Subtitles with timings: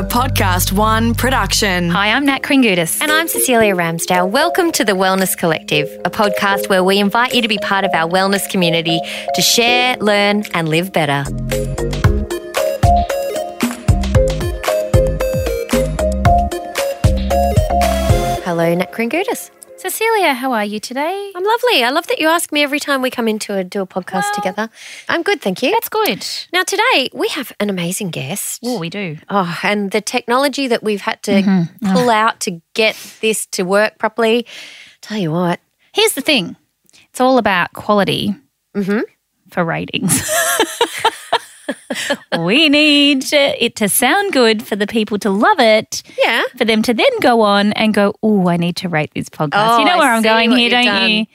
[0.00, 1.90] A Podcast One production.
[1.90, 3.02] Hi, I'm Nat Kringoudis.
[3.02, 4.30] And I'm Cecilia Ramsdale.
[4.30, 7.90] Welcome to the Wellness Collective, a podcast where we invite you to be part of
[7.92, 8.98] our wellness community
[9.34, 11.24] to share, learn, and live better.
[18.42, 19.50] Hello, Nat Kringoudis.
[19.80, 21.32] Cecilia, how are you today?
[21.34, 21.82] I'm lovely.
[21.82, 24.24] I love that you ask me every time we come into a do a podcast
[24.24, 24.70] Well- together.
[25.08, 25.70] I'm good, thank you.
[25.70, 26.26] That's good.
[26.52, 28.60] Now today we have an amazing guest.
[28.62, 29.16] Oh, we do.
[29.30, 31.92] Oh, and the technology that we've had to Mm-hmm.
[31.94, 34.44] pull out to get this to work properly.
[35.00, 35.60] Tell you what,
[35.94, 36.56] Here's the thing
[37.08, 38.34] it's all about quality
[38.76, 39.00] Mm-hmm.
[39.50, 40.30] for ratings.
[42.38, 46.02] we need it to sound good for the people to love it.
[46.18, 49.28] yeah, For them to then go on and go, oh, I need to rate this
[49.28, 49.76] podcast.
[49.76, 51.10] Oh, you know where I I'm going here, don't done.
[51.10, 51.26] you?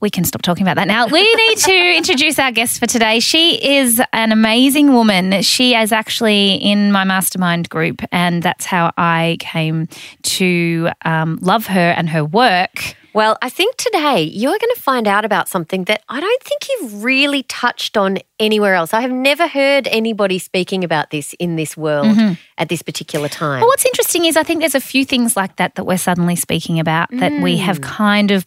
[0.00, 1.06] We can stop talking about that now.
[1.06, 3.20] We need to introduce our guest for today.
[3.20, 5.42] She is an amazing woman.
[5.42, 9.86] She is actually in my mastermind group, and that's how I came
[10.22, 12.96] to um, love her and her work.
[13.14, 16.68] Well, I think today you're going to find out about something that I don't think
[16.68, 18.94] you've really touched on anywhere else.
[18.94, 22.34] I have never heard anybody speaking about this in this world mm-hmm.
[22.58, 23.60] at this particular time.
[23.60, 26.36] Well, what's interesting is I think there's a few things like that that we're suddenly
[26.36, 27.84] speaking about that we have mm.
[27.84, 28.46] kind of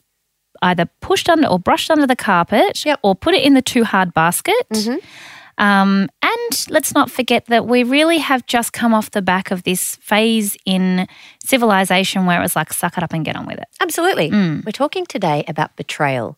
[0.61, 2.99] either pushed under or brushed under the carpet Yep.
[3.03, 4.67] or put it in the too hard basket.
[4.73, 4.97] Mm-hmm.
[5.57, 9.63] Um, and let's not forget that we really have just come off the back of
[9.63, 11.07] this phase in
[11.43, 13.67] civilization where it was like, suck it up and get on with it.
[13.81, 14.29] Absolutely.
[14.31, 16.37] We're talking today about betrayal.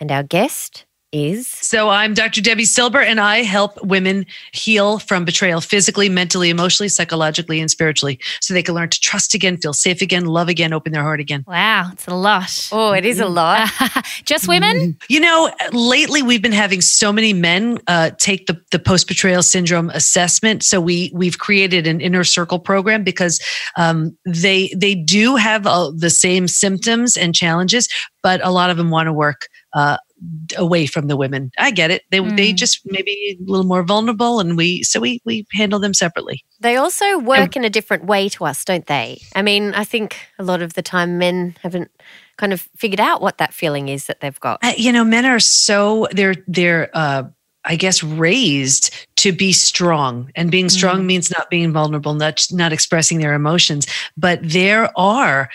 [0.00, 1.48] And our guest is.
[1.48, 2.40] So I'm Dr.
[2.40, 8.18] Debi Silber, and I help women heal from betrayal physically, mentally, emotionally, psychologically, and spiritually
[8.40, 11.20] so they can learn to trust again, feel safe again, love again, open their heart
[11.20, 11.44] again.
[11.46, 12.68] Wow, it's a lot.
[12.72, 13.70] Oh, it is a lot.
[14.24, 14.96] just women?
[15.08, 19.42] You know, lately we've been having so many men uh, take the, the post betrayal
[19.42, 20.62] syndrome assessment.
[20.62, 23.40] So we we've created an inner circle program because
[23.76, 27.88] um, they they do have uh, the same symptoms and challenges,
[28.22, 29.48] but a lot of them want to work.
[29.72, 29.98] Uh,
[30.56, 34.40] away from the women i get it they they just maybe a little more vulnerable
[34.40, 38.28] and we so we we handle them separately They also work in a different way
[38.30, 39.20] to us, don't they?
[39.34, 41.90] I mean, I think a lot of the time men haven't
[42.38, 44.58] kind of figured out what that feeling is that they've got.
[44.62, 47.24] Uh, you know men are so they're they're uh
[47.68, 52.72] I guess raised to be strong, and being strong means not being vulnerable, not not
[52.72, 53.86] expressing their emotions.
[54.16, 55.50] But there are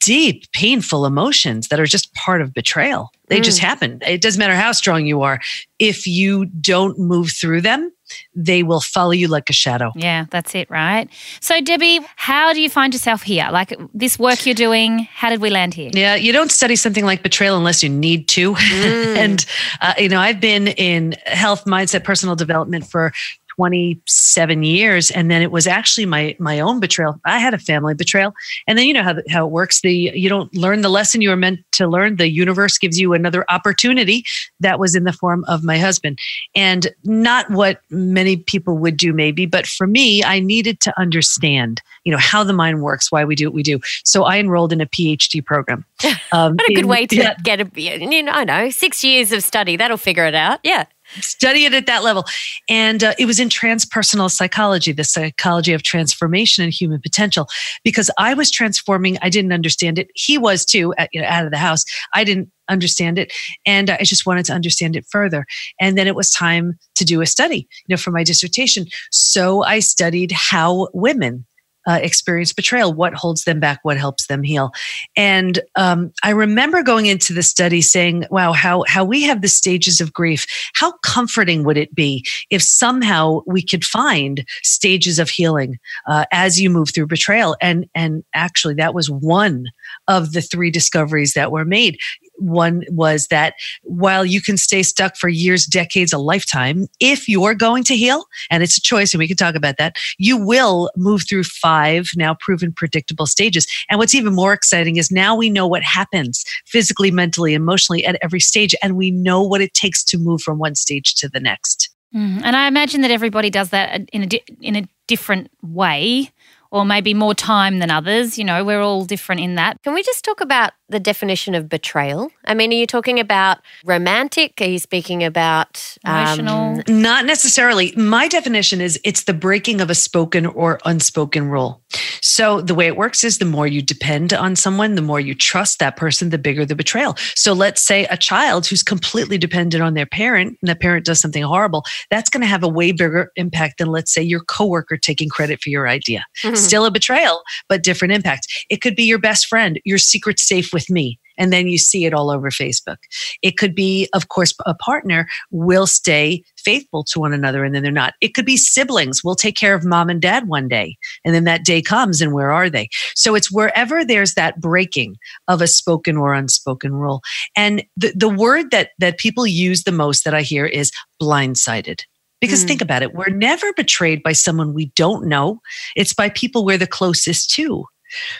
[0.00, 3.12] deep, painful emotions that are just part of betrayal.
[3.30, 4.00] They just happen.
[4.06, 5.40] It doesn't matter how strong you are.
[5.78, 7.92] If you don't move through them,
[8.34, 9.92] they will follow you like a shadow.
[9.94, 11.08] Yeah, that's it, right?
[11.40, 13.48] So, Debi, how do you find yourself here?
[13.52, 15.90] Like this work you're doing, how did we land here?
[15.92, 18.56] Yeah, you don't study something like betrayal unless you need to.
[18.72, 19.46] and,
[19.80, 23.12] uh, you know, I've been in health, mindset, personal development for
[23.60, 25.10] 27 years.
[25.10, 27.20] And then it was actually my, my own betrayal.
[27.26, 28.32] I had a family betrayal.
[28.66, 29.82] And then you know how, how it works.
[29.82, 32.16] The, you don't learn the lesson you were meant to learn.
[32.16, 34.24] The universe gives you another opportunity
[34.60, 36.18] that was in the form of my husband.
[36.54, 41.82] And not what many people would do maybe, but for me, I needed to understand,
[42.04, 43.78] you know, how the mind works, why we do what we do.
[44.04, 45.84] So I enrolled in a PhD program.
[46.32, 49.04] Um, What a good in- way to yeah, get a, you know, I know, six
[49.04, 49.76] years of study.
[49.76, 50.60] That'll figure it out.
[50.64, 50.86] Yeah.
[51.20, 52.24] Study it at that level.
[52.68, 57.48] And uh, it was in transpersonal psychology, the psychology of transformation and human potential,
[57.84, 59.18] because I was transforming.
[59.22, 60.08] I didn't understand it.
[60.14, 61.84] He was too, at, you know, out of the house.
[62.14, 63.32] I didn't understand it.
[63.66, 65.44] And I just wanted to understand it further.
[65.80, 68.86] And then it was time to do a study, you know, for my dissertation.
[69.10, 71.46] So I studied how women
[71.90, 74.70] uh, experience betrayal, what holds them back, what helps them heal.
[75.16, 79.48] And um, I remember going into the study saying, wow, how, how we have the
[79.48, 80.46] stages of grief.
[80.74, 86.60] How comforting would it be if somehow we could find stages of healing uh, as
[86.60, 87.56] you move through betrayal?
[87.60, 89.66] And, and actually, that was one
[90.06, 91.98] of the three discoveries that were made.
[92.40, 97.54] One was that while you can stay stuck for years, decades, a lifetime, if you're
[97.54, 100.90] going to heal, and it's a choice, and we can talk about that, you will
[100.96, 103.66] move through five now proven predictable stages.
[103.90, 108.18] And what's even more exciting is now we know what happens physically, mentally, emotionally at
[108.22, 111.40] every stage, and we know what it takes to move from one stage to the
[111.40, 111.90] next.
[112.14, 116.30] Mm, And I imagine that everybody does that in a di- in a different way,
[116.72, 118.36] or maybe more time than others.
[118.38, 119.82] You know, we're all different in that.
[119.82, 122.30] Can we just talk about the definition of betrayal?
[122.44, 124.60] I mean, are you talking about romantic?
[124.60, 126.82] Are you speaking about um, Emotional.
[126.88, 127.92] Not necessarily.
[127.96, 131.82] My definition is it's the breaking of a spoken or unspoken rule.
[132.22, 135.34] So the way it works is the more you depend on someone, the more you
[135.34, 137.16] trust that person, the bigger the betrayal.
[137.34, 141.20] So let's say a child who's completely dependent on their parent and the parent does
[141.20, 144.96] something horrible, that's going to have a way bigger impact than let's say your coworker
[144.96, 146.24] taking credit for your idea.
[146.44, 146.56] Mhm.
[146.56, 148.46] Still a betrayal, but different impact.
[148.68, 151.18] It could be your best friend, your secret safe with me.
[151.36, 152.98] And then you see it all over Facebook.
[153.40, 157.82] It could be, of course, a partner will stay faithful to one another and then
[157.82, 158.12] they're not.
[158.20, 159.24] It could be siblings.
[159.24, 160.96] We'll take care of mom and dad one day.
[161.24, 162.88] And then that day comes and where are they?
[163.14, 165.16] So it's wherever there's that breaking
[165.48, 167.22] of a spoken or unspoken rule.
[167.56, 172.02] And the, the word that, that people use the most that I hear is blindsided.
[172.40, 172.68] Because Mm.
[172.68, 175.60] think about it, we're never betrayed by someone we don't know.
[175.96, 177.84] It's by people we're the closest to.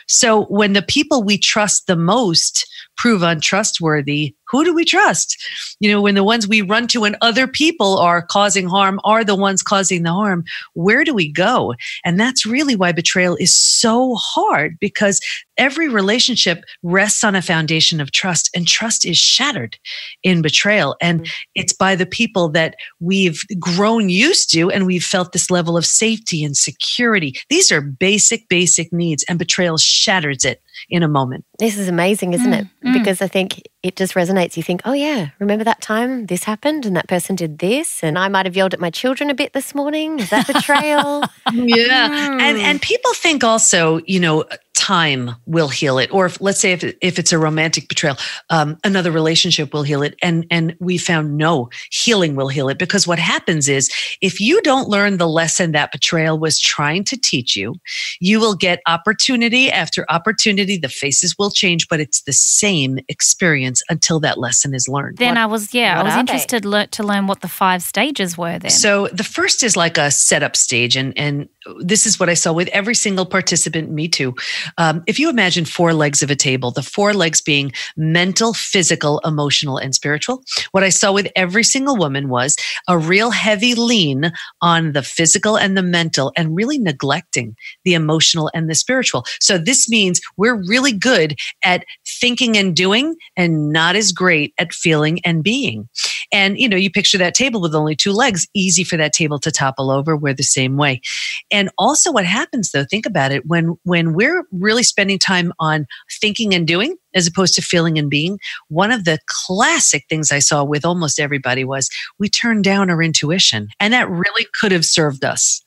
[0.06, 5.36] So when the people we trust the most prove untrustworthy, who do we trust?
[5.80, 9.24] You know, when the ones we run to and other people are causing harm are
[9.24, 10.44] the ones causing the harm,
[10.74, 11.74] where do we go?
[12.04, 15.20] And that's really why betrayal is so hard because
[15.56, 19.78] every relationship rests on a foundation of trust and trust is shattered
[20.22, 20.96] in betrayal.
[21.00, 21.30] And mm-hmm.
[21.54, 25.84] it's by the people that we've grown used to and we've felt this level of
[25.84, 27.34] safety and security.
[27.50, 31.44] These are basic, basic needs and betrayal shatters it in a moment.
[31.58, 32.64] This is amazing, isn't it?
[32.84, 32.92] Mm, mm.
[32.94, 34.56] Because I think it just resonates.
[34.56, 38.02] You think, oh, yeah, remember that time this happened and that person did this?
[38.02, 40.18] And I might have yelled at my children a bit this morning.
[40.18, 41.24] Is that betrayal?
[41.52, 42.08] Yeah.
[42.40, 42.60] And Mm.
[42.62, 44.44] and people think also, you know,
[44.74, 46.12] time will heal it.
[46.12, 48.16] Or if, let's say if, if it's a romantic betrayal,
[48.48, 50.14] um, another relationship will heal it.
[50.22, 53.90] And and we found no healing will heal it because what happens is
[54.20, 57.76] if you don't learn the lesson that betrayal was trying to teach you,
[58.20, 60.76] you will get opportunity after opportunity.
[60.76, 65.18] The faces will change, but it's the same experience until that lesson is learned.
[65.18, 66.20] Then I was, yeah, I was are they?
[66.20, 68.70] interested lear- to learn what the five stages were then.
[68.70, 71.48] So the first is like a setup stage, and and
[71.80, 73.90] this is what I saw with every single participant.
[73.90, 74.34] Me too.
[74.78, 79.20] Um, if you imagine four legs of a table, the four legs being mental, physical,
[79.24, 80.42] emotional, and spiritual.
[80.72, 82.56] What I saw with every single woman was
[82.88, 88.50] a real heavy lean on the physical and the mental, and really neglecting the emotional
[88.54, 89.24] and the spiritual.
[89.40, 94.72] So this means we're really good at thinking and doing, and not as great at
[94.72, 95.88] feeling and being.
[96.32, 99.38] And you know, you picture that table with only two legs, easy for that table
[99.40, 100.16] to topple over.
[100.16, 101.00] We're the same way.
[101.50, 105.86] And also what happens though, think about it, when when we're really spending time on
[106.20, 108.38] thinking and doing as opposed to feeling and being,
[108.68, 111.88] one of the classic things I saw with almost everybody was
[112.18, 113.68] we turned down our intuition.
[113.80, 115.62] And that really could have served us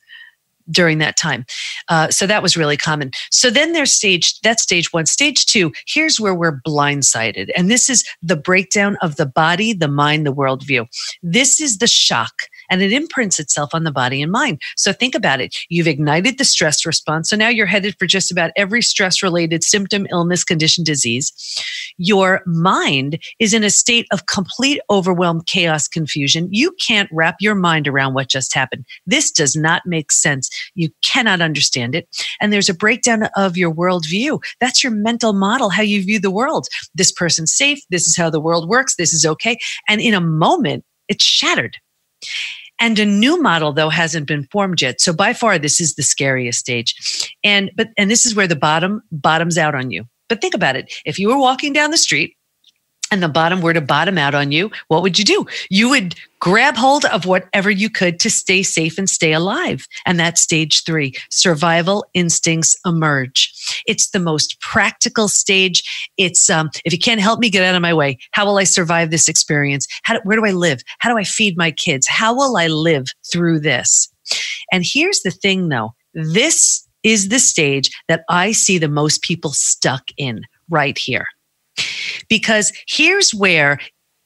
[0.70, 1.44] during that time.
[1.88, 3.10] Uh, so that was really common.
[3.30, 5.04] So then there's stage, that's stage one.
[5.04, 7.50] Stage two, here's where we're blindsided.
[7.54, 10.86] And this is the breakdown of the body, the mind, the worldview.
[11.22, 12.32] This is the shock
[12.70, 14.60] and it imprints itself on the body and mind.
[14.76, 15.56] So think about it.
[15.68, 17.30] You've ignited the stress response.
[17.30, 21.32] So now you're headed for just about every stress related symptom, illness, condition, disease.
[21.96, 26.48] Your mind is in a state of complete overwhelm, chaos, confusion.
[26.50, 28.84] You can't wrap your mind around what just happened.
[29.06, 30.50] This does not make sense.
[30.74, 32.08] You cannot understand it.
[32.40, 34.40] And there's a breakdown of your worldview.
[34.60, 36.68] That's your mental model, how you view the world.
[36.94, 37.80] This person's safe.
[37.90, 38.96] This is how the world works.
[38.96, 39.58] This is okay.
[39.88, 41.76] And in a moment, it's shattered.
[42.80, 45.00] And a new model though hasn't been formed yet.
[45.00, 46.94] So by far this is the scariest stage.
[47.44, 50.04] And but and this is where the bottom bottoms out on you.
[50.28, 50.92] But think about it.
[51.04, 52.36] If you were walking down the street
[53.10, 55.46] and the bottom were to bottom out on you, what would you do?
[55.70, 59.86] You would grab hold of whatever you could to stay safe and stay alive.
[60.04, 63.53] And that's stage three survival instincts emerge.
[63.86, 65.82] It's the most practical stage.
[66.16, 68.18] It's, um, if you can't help me, get out of my way.
[68.32, 69.86] How will I survive this experience?
[70.02, 70.80] How, where do I live?
[70.98, 72.06] How do I feed my kids?
[72.06, 74.08] How will I live through this?
[74.72, 79.52] And here's the thing though this is the stage that I see the most people
[79.52, 81.26] stuck in right here
[82.28, 83.78] because here's where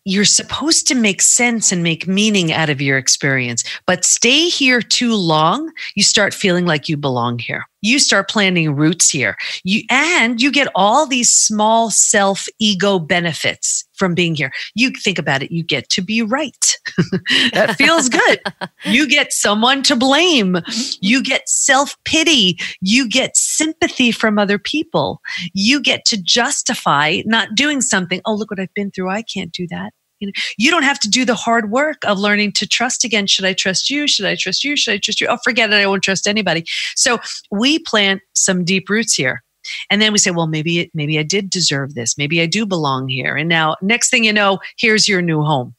[0.04, 3.62] you're supposed to make sense and make meaning out of your experience.
[3.86, 7.64] But stay here too long, you start feeling like you belong here.
[7.80, 9.36] You start planting roots here.
[9.64, 14.52] You and you get all these small self ego benefits from being here.
[14.74, 16.76] You think about it, you get to be right.
[17.52, 18.40] that feels good.
[18.84, 20.54] You get someone to blame.
[20.54, 20.98] Mm-hmm.
[21.00, 22.58] You get self pity.
[22.80, 25.20] You get sympathy from other people.
[25.52, 28.20] You get to justify not doing something.
[28.24, 29.10] Oh, look what I've been through.
[29.10, 29.92] I can't do that.
[30.20, 33.26] You know, you don't have to do the hard work of learning to trust again.
[33.26, 34.06] Should I trust you?
[34.08, 34.76] Should I trust you?
[34.76, 35.28] Should I trust you?
[35.28, 35.76] Oh, forget it.
[35.76, 36.64] I won't trust anybody.
[36.96, 37.18] So
[37.50, 39.42] we plant some deep roots here.
[39.90, 42.16] And then we say, well, maybe, maybe I did deserve this.
[42.16, 43.36] Maybe I do belong here.
[43.36, 45.74] And now, next thing you know, here's your new home.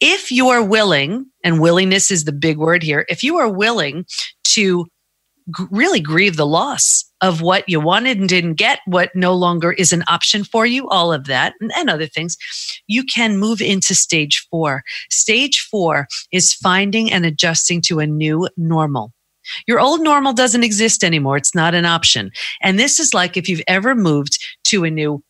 [0.00, 4.04] If you are willing, and willingness is the big word here, if you are willing
[4.44, 4.86] to
[5.70, 9.92] really grieve the loss of what you wanted and didn't get, what no longer is
[9.92, 12.36] an option for you, all of that, and, and other things,
[12.86, 14.82] you can move into stage four.
[15.10, 19.12] Stage four is finding and adjusting to a new normal.
[19.66, 21.36] Your old normal doesn't exist anymore.
[21.36, 22.30] It's not an option.
[22.62, 25.22] And this is like if you've ever moved to a new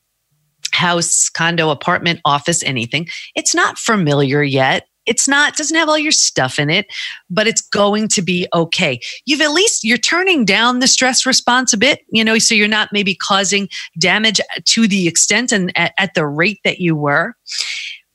[0.72, 4.86] house, condo, apartment, office, anything, it's not familiar yet.
[5.06, 6.86] It's not, doesn't have all your stuff in it,
[7.30, 9.00] but it's going to be okay.
[9.24, 12.68] You've at least, you're turning down the stress response a bit, you know, so you're
[12.68, 13.68] not maybe causing
[13.98, 17.34] damage to the extent and at, at the rate that you were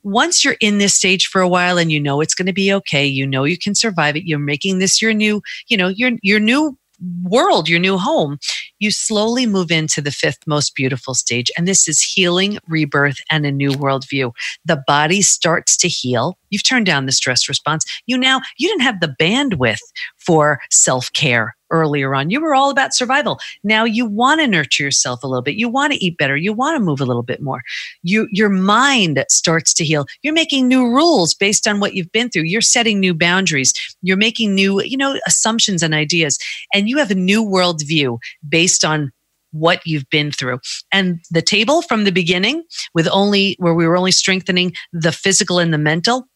[0.04, 2.72] once you're in this stage for a while and you know it's going to be
[2.72, 6.12] okay, you know you can survive it, you're making this your new, you know, your
[6.22, 6.78] your new
[7.24, 8.38] world, your new home,
[8.80, 11.52] you slowly move into the fifth most beautiful stage.
[11.58, 14.32] And this is healing, rebirth, and a new worldview.
[14.66, 16.38] The body starts to heal.
[16.50, 17.86] You've turned down the stress response.
[18.06, 19.80] You now, you didn't have the bandwidth
[20.18, 22.30] for self care earlier on.
[22.30, 23.40] You were all about survival.
[23.64, 25.56] Now you want to nurture yourself a little bit.
[25.56, 26.38] You want to eat better.
[26.38, 27.62] You want to move a little bit more.
[28.04, 30.06] You, your mind starts to heal.
[30.22, 32.44] You're making new rules based on what you've been through.
[32.44, 33.74] You're setting new boundaries.
[34.02, 36.38] You're making new, you know, assumptions and ideas.
[36.74, 39.12] And you have a new worldview based on
[39.52, 40.60] what you've been through.
[40.92, 45.60] And the table from the beginning with only where we were only strengthening the physical
[45.60, 46.28] and the mental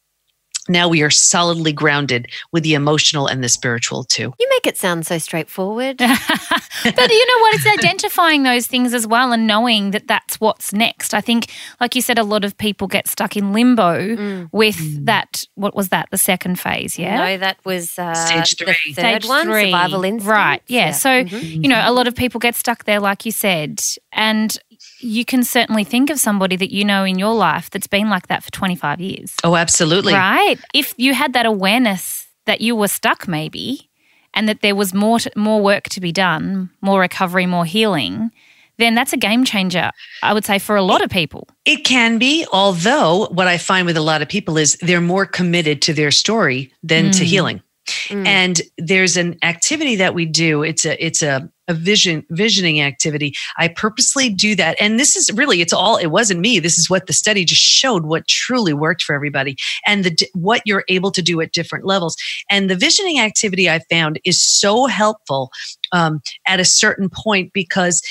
[0.70, 4.34] now we are solidly grounded with the emotional and the spiritual too.
[4.40, 5.98] You make it sound so straightforward.
[5.98, 7.56] but you know what?
[7.56, 11.14] It's identifying those things as well and knowing that that's what's next.
[11.14, 14.50] I think, like you said, a lot of people get stuck in limbo mm.
[14.52, 15.06] with mm.
[15.06, 15.46] that.
[15.56, 16.10] What was that?
[16.12, 17.18] The second phase, yeah?
[17.18, 18.94] No, that was uh, stage three.
[18.94, 19.72] The third Stage one, three.
[19.72, 20.30] survival instinct.
[20.30, 20.82] Right, yeah.
[20.88, 20.92] Yeah.
[20.92, 21.64] So, Mhm.
[21.64, 23.82] you know, a lot of people get stuck there, like you said.
[24.12, 24.58] And
[25.00, 28.28] you can certainly think of somebody that you know in your life that's been like
[28.28, 29.36] that for 25 years.
[29.44, 30.14] Oh, absolutely.
[30.14, 30.51] Right?
[30.74, 33.90] If you had that awareness that you were stuck maybe
[34.34, 38.32] and that there was more to, more work to be done, more recovery, more healing,
[38.78, 39.92] then that's a game changer,
[40.24, 41.48] I would say for a lot of people.
[41.66, 45.26] It can be, although what I find with a lot of people is they're more
[45.26, 47.28] committed to their story than to Mm.
[47.28, 47.62] healing.
[48.08, 48.26] Mm.
[48.28, 50.64] And there's an activity that we do.
[50.64, 53.34] It's a it's a a vision visioning activity.
[53.58, 54.76] I purposely do that.
[54.80, 56.60] And this is really it's all it wasn't me.
[56.60, 59.56] This is what the study just showed what truly worked for everybody
[59.88, 62.16] and the what you're able to do at different levels.
[62.50, 65.50] And the visioning activity I found is so helpful
[65.94, 68.02] um, at a certain point because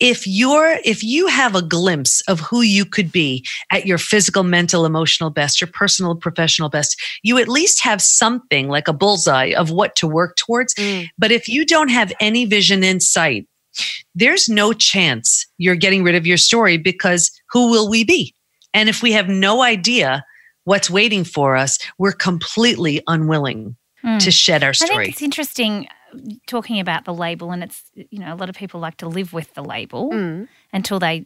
[0.00, 4.42] if you're if you have a glimpse of who you could be at your physical
[4.42, 9.52] mental emotional best your personal professional best you at least have something like a bullseye
[9.56, 11.08] of what to work towards Mm.
[11.18, 13.46] but if you don't have any vision in sight
[14.14, 18.34] there's no chance you're getting rid of your story because who will we be
[18.74, 20.24] and if we have no idea
[20.64, 24.18] what's waiting for us we're completely unwilling Hmm.
[24.18, 24.90] to shed our story.
[24.92, 25.88] I think it's interesting
[26.46, 29.32] talking about the label, and it's, you know, a lot of people like to live
[29.32, 30.48] with the label Mm.
[30.72, 31.24] until they.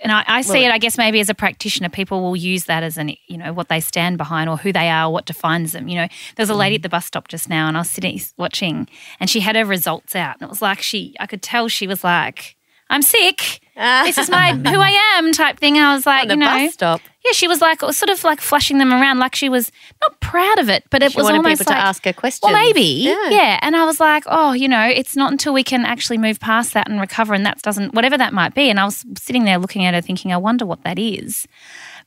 [0.00, 2.66] And I, I see Well, it, I guess, maybe as a practitioner, people will use
[2.66, 5.72] that as an, you know, what they stand behind or who they are, what defines
[5.72, 5.88] them.
[5.88, 6.06] You know,
[6.36, 8.88] there was a lady at the bus stop just now, and I was sitting watching,
[9.18, 11.88] and she had her results out, and it was like she, I could tell she
[11.88, 12.54] was like,
[12.88, 13.60] "I'm sick.
[14.04, 15.76] This is my who I am" type thing.
[15.76, 17.00] And I was like, you know, bus stop.
[17.28, 19.70] Yeah, she was like sort of like flashing them around, like she was
[20.00, 22.12] not proud of it, but it She was wanted almost people like, to ask her
[22.12, 22.42] questions.
[22.52, 23.28] well, maybe, Yeah.
[23.30, 23.58] yeah.
[23.62, 26.74] And I was like, oh, you know, it's not until we can actually move past
[26.74, 28.70] that and recover, and that doesn't, whatever that might be.
[28.70, 31.46] And I was sitting there looking at her, thinking, I wonder what that is.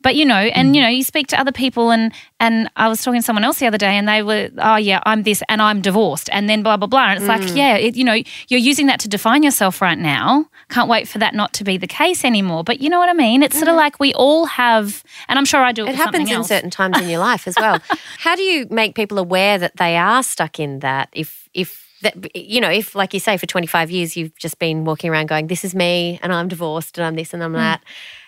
[0.02, 0.76] But you know, and mm.
[0.76, 3.60] you know, you speak to other people, and and I was talking to someone else
[3.60, 6.64] the other day, and they were, oh yeah, I'm this, and I'm divorced, and then
[6.64, 7.56] blah blah blah, and it's like, mm.
[7.56, 10.46] yeah, it, you know, you're using that to define yourself right now.
[10.70, 12.64] Can't wait for that not to be the case anymore.
[12.64, 13.44] But you know what I mean?
[13.44, 13.78] It's sort of mm.
[13.78, 15.86] like we all have, and I'm sure I do.
[15.86, 16.48] It, It happens in else.
[16.48, 17.80] certain times in your life as well.
[18.20, 21.10] How do you make people aware that they are stuck in that?
[21.14, 24.60] If if that you know, if like you say, for twenty five years you've just
[24.60, 27.54] been walking around going, "This is me," and I'm divorced, and I'm this, and I'm
[27.54, 27.82] that.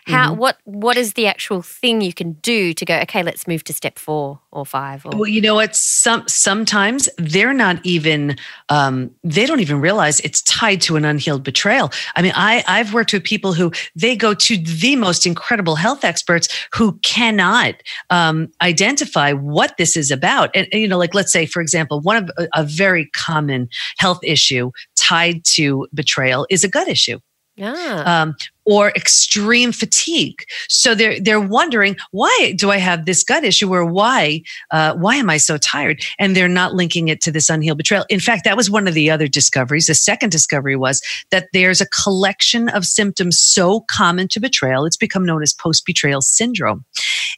[0.08, 2.98] How what what is the actual thing you can do to go?
[3.00, 5.06] Okay, let's move to step four or five.
[5.06, 5.76] Or, Well, you know what?
[5.76, 8.36] Some sometimes they're not even
[8.70, 11.92] um, they don't even realize it's tied to an unhealed betrayal.
[12.16, 16.04] I mean, I I've worked with people who they go to the most incredible health
[16.04, 17.76] experts who cannot
[18.10, 20.50] um, identify what this is about.
[20.56, 23.70] And, and, you know, like let's say, for example, one of a, a very common
[23.98, 27.20] health issue tied to betrayal is a gut issue.
[27.56, 28.04] Yeah.
[28.06, 30.44] Um, or extreme fatigue.
[30.70, 34.42] So they're they're wondering why do I have this gut issue or why
[34.72, 36.02] uh, why am I so tired?
[36.20, 38.06] And they're not linking it to this unhealed betrayal.
[38.10, 39.88] In fact, that was one of the other discoveries.
[39.88, 41.02] The second discovery was
[41.32, 44.86] that there's a collection of symptoms so common to betrayal.
[44.86, 46.86] It's become known as post betrayal syndrome,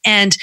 [0.05, 0.38] and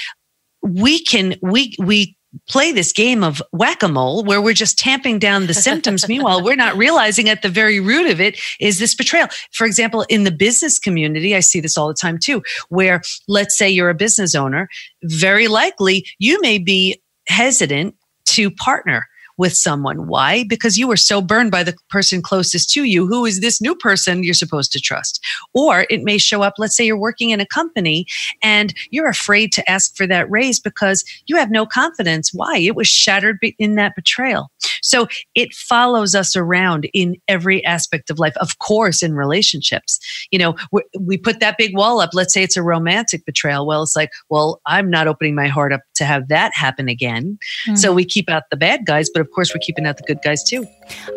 [0.61, 2.15] we can we we
[2.47, 6.07] play this game of whack-a-mole where we're just tamping down the symptoms.
[6.09, 9.27] Meanwhile we're not realizing at the very root of it is this betrayal.
[9.51, 13.57] For example in the business community i see this all the time too where let's
[13.57, 14.67] say you're a business owner
[15.03, 20.07] very likely you may be hesitant to partner with someone.
[20.07, 20.43] Why?
[20.43, 23.75] Because you were so burned by the person closest to you, who is this new
[23.75, 25.23] person you're supposed to trust.
[25.53, 28.05] Or it may show up, let's say you're working in a company
[28.41, 32.33] and you're afraid to ask for that raise because you have no confidence.
[32.33, 32.57] Why?
[32.57, 34.49] It was shattered in that betrayal.
[34.81, 38.35] So it follows us around in every aspect of life.
[38.37, 39.99] Of course, in relationships,
[40.31, 40.55] you know,
[40.99, 42.11] we put that big wall up.
[42.13, 43.65] Let's say it's a romantic betrayal.
[43.65, 47.37] Well, it's like, well, I'm not opening my heart up to have that happen again.
[47.67, 47.75] Mm-hmm.
[47.75, 50.21] So we keep out the bad guys, but of course, we're keeping out the good
[50.23, 50.67] guys too.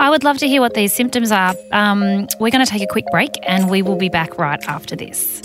[0.01, 1.55] I would love to hear what these symptoms are.
[1.73, 4.97] Um, we're going to take a quick break and we will be back right after
[4.97, 5.43] this.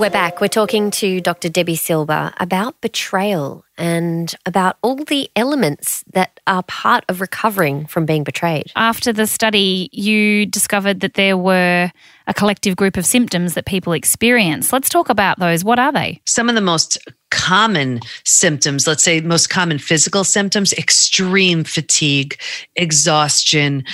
[0.00, 0.40] We're back.
[0.40, 1.50] We're talking to Dr.
[1.50, 8.04] Debi Silber about betrayal and about all the elements that are part of recovering from
[8.04, 8.70] being betrayed.
[8.76, 11.90] After the study, you discovered that there were
[12.26, 14.72] a collective group of symptoms that people experience.
[14.72, 15.64] Let's talk about those.
[15.64, 16.20] What are they?
[16.26, 16.98] Some of the most
[17.30, 22.38] common symptoms, let's say most common physical symptoms, extreme fatigue,
[22.76, 23.84] exhaustion,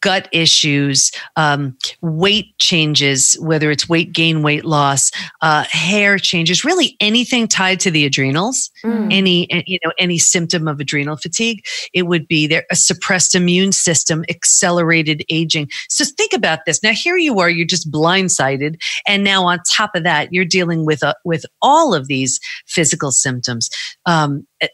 [0.00, 5.10] gut issues, um, weight changes, whether it's weight gain, weight loss,
[5.42, 9.12] uh, hair changes, really anything tied to the adrenals, mm.
[9.12, 13.34] any eh, you know any symptom of adrenal fatigue, it would be there a suppressed
[13.34, 15.68] immune system, accelerated aging.
[15.88, 16.82] So think about this.
[16.82, 18.76] Now here you are, you're just blindsided,
[19.06, 23.10] and now on top of that, you're dealing with uh, with all of these physical
[23.10, 23.68] symptoms.
[24.06, 24.68] Um, eh,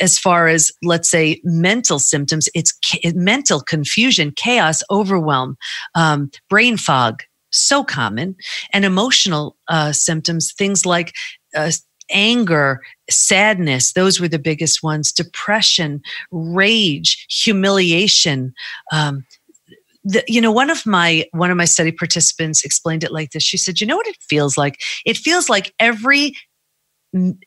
[0.00, 2.72] as far as let's say mental symptoms, it's
[3.14, 5.56] mental confusion chaos, overwhelm,
[5.94, 8.36] um, brain fog, so common,
[8.72, 11.12] and emotional uh, symptoms, things like
[11.54, 11.70] uh,
[12.10, 18.52] anger, sadness, those were the biggest ones, depression, rage, humiliation.
[18.92, 19.24] Um,
[20.04, 23.42] the, you know one of my one of my study participants explained it like this
[23.42, 26.34] she said you know what it feels like it feels like every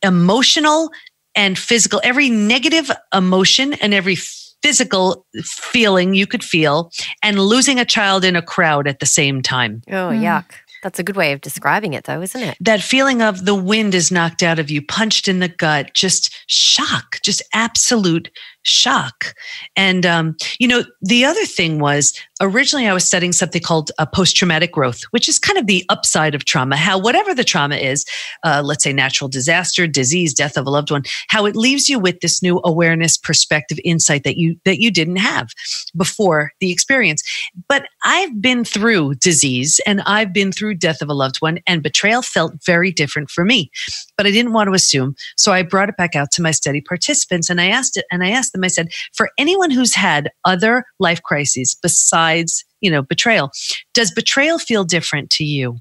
[0.02, 0.90] emotional
[1.34, 4.16] and physical every negative emotion and every
[4.62, 6.90] physical feeling you could feel
[7.22, 9.82] and losing a child in a crowd at the same time.
[9.88, 10.20] Oh, mm.
[10.20, 10.44] yuck.
[10.82, 12.56] That's a good way of describing it, though, isn't it?
[12.60, 16.34] That feeling of the wind is knocked out of you, punched in the gut, just
[16.48, 18.30] shock, just absolute
[18.62, 19.34] shock.
[19.76, 24.06] And, um, you know, the other thing was originally I was studying something called a
[24.06, 27.76] post traumatic growth, which is kind of the upside of trauma, how whatever the trauma
[27.76, 28.04] is,
[28.44, 31.98] uh, let's say natural disaster, disease, death of a loved one, how it leaves you
[31.98, 35.48] with this new awareness, perspective, insight that you, that you didn't have
[35.96, 37.22] before the experience.
[37.68, 41.82] But I've been through disease and I've been through death of a loved one and
[41.82, 43.70] betrayal felt very different for me,
[44.16, 45.14] but I didn't want to assume.
[45.36, 48.22] So I brought it back out to my study participants and I asked it, and
[48.22, 53.02] I asked them, I said, for anyone who's had other life crises besides, you know,
[53.02, 53.50] betrayal,
[53.94, 55.78] does betrayal feel different to you?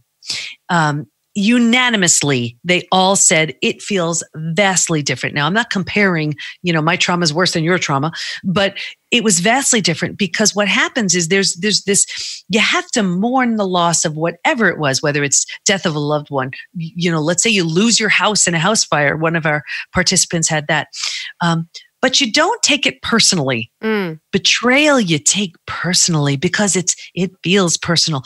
[0.69, 5.33] Um, unanimously they all said it feels vastly different.
[5.33, 8.11] Now i'm not comparing you know my trauma is worse than your trauma
[8.43, 8.77] but
[9.11, 12.05] it was vastly different because what happens is there's there's this
[12.49, 15.99] you have to mourn the loss of whatever it was whether it's death of a
[15.99, 19.15] loved one you know let's say you lose your house in a house fire.
[19.15, 20.87] One of our participants had that.
[21.41, 21.69] Um,
[22.01, 23.71] but you don't take it personally.
[23.83, 24.19] Mm.
[24.31, 28.23] Betrayal you take personally because it's it feels personal.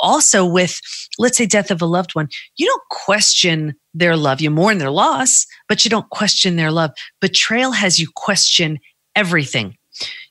[0.00, 0.80] Also with
[1.18, 4.40] let's say death of a loved one, you don't question their love.
[4.40, 6.92] You mourn their loss, but you don't question their love.
[7.20, 8.78] Betrayal has you question
[9.14, 9.76] everything.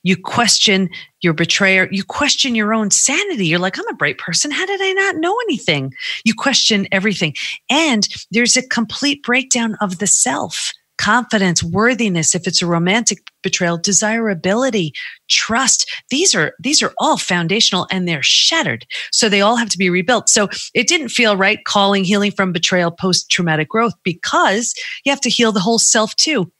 [0.02, 0.88] You question
[1.20, 1.88] your betrayer.
[1.90, 3.46] You question your own sanity.
[3.46, 4.50] You're like, I'm a bright person.
[4.50, 5.92] How did I not know anything?
[6.24, 7.34] You question everything.
[7.68, 13.78] And there's a complete breakdown of the self confidence, worthiness, if it's a romantic betrayal,
[13.78, 14.92] desirability,
[15.28, 15.90] trust.
[16.10, 18.84] These are, these are all foundational and they're shattered.
[19.12, 20.28] So they all have to be rebuilt.
[20.28, 25.20] So it didn't feel right calling healing from betrayal post traumatic growth because you have
[25.22, 26.52] to heal the whole self too.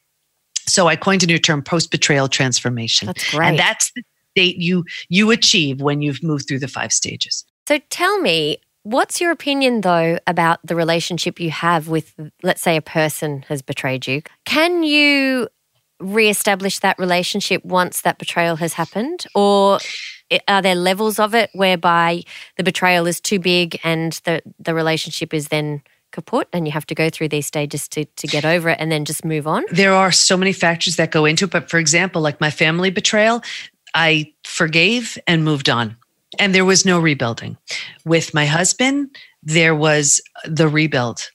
[0.66, 3.06] So I coined a new term, post betrayal transformation.
[3.06, 3.48] That's great.
[3.48, 4.02] And that's the
[4.36, 7.44] state you, you achieve when you've moved through the five stages.
[7.66, 12.74] So tell me, What's your opinion, though, about the relationship you have with, let's say,
[12.74, 14.22] a person has betrayed you?
[14.46, 15.48] Can you
[16.00, 19.78] re-establish that relationship once that betrayal has happened, or
[20.46, 22.22] are there levels of it whereby
[22.56, 26.86] the betrayal is too big and the the relationship is then kaput, and you have
[26.86, 29.64] to go through these stages to to get over it and then just move on?
[29.70, 31.50] There are so many factors that go into it.
[31.50, 33.42] But for example, like my family betrayal,
[33.94, 35.98] I forgave and moved on.
[36.38, 37.56] And there was no rebuilding.
[38.04, 41.28] With my husband, there was the rebuild.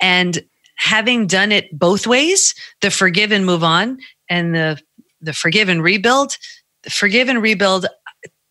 [0.00, 0.42] And
[0.76, 4.80] having done it both ways, the forgive and move on, and the
[5.22, 6.36] the forgive and rebuild,
[6.82, 7.86] the forgive and rebuild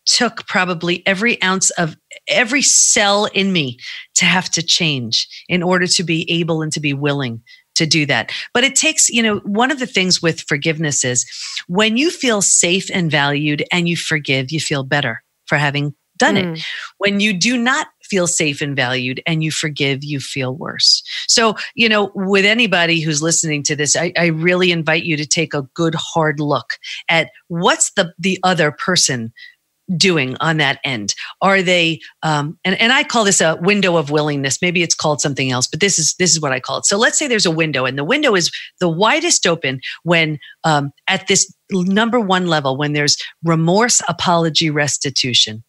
[0.06, 3.78] took probably every ounce of every cell in me
[4.14, 7.40] to have to change in order to be able and to be willing
[7.74, 8.32] to do that.
[8.52, 11.24] But it takes, you know, one of the things with forgiveness is
[11.68, 16.38] when you feel safe and valued and you forgive, you feel better for having done
[16.38, 16.46] it.
[16.46, 16.64] Mm.
[16.96, 21.02] When you do not feel safe and valued and you forgive, you feel worse.
[21.28, 25.26] So, you know, with anybody who's listening to this, I, I really invite you to
[25.26, 26.78] take a good hard look
[27.10, 29.30] at what's the the other person
[29.94, 31.12] doing on that end
[31.42, 35.20] are they um, and, and i call this a window of willingness maybe it's called
[35.20, 37.44] something else but this is this is what i call it so let's say there's
[37.44, 42.46] a window and the window is the widest open when um, at this number one
[42.46, 45.62] level when there's remorse apology restitution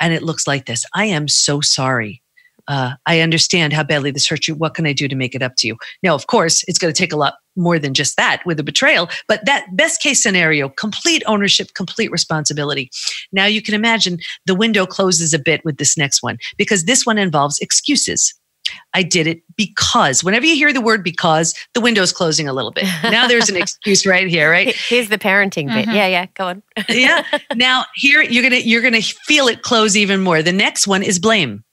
[0.00, 2.22] and it looks like this i am so sorry
[2.68, 4.54] uh, I understand how badly this hurt you.
[4.54, 5.76] What can I do to make it up to you?
[6.02, 8.62] Now, of course, it's going to take a lot more than just that with a
[8.62, 12.90] betrayal, but that best case scenario, complete ownership, complete responsibility.
[13.32, 17.04] Now you can imagine the window closes a bit with this next one because this
[17.04, 18.32] one involves excuses.
[18.94, 22.70] I did it because whenever you hear the word because, the window's closing a little
[22.70, 22.84] bit.
[23.04, 24.74] Now there's an excuse right here, right?
[24.74, 25.88] Here's the parenting bit.
[25.88, 25.94] Mhm.
[25.94, 26.26] Yeah, yeah.
[26.34, 26.62] Go on.
[26.88, 27.24] yeah.
[27.54, 30.42] Now here you're gonna you're gonna feel it close even more.
[30.42, 31.64] The next one is blame.